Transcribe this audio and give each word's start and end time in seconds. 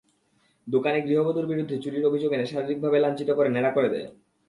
দোকানি 0.67 0.99
গৃহবধূর 1.01 1.45
বিরুদ্ধে 1.45 1.75
চুরির 1.83 2.07
অভিযোগ 2.09 2.29
এনে 2.31 2.45
শারীরিকভাবে 2.45 2.97
লাঞ্ছিত 2.99 3.29
করে 3.37 3.49
ন্যাড়া 3.51 3.71
করে 3.71 3.89
দেয়। 3.93 4.07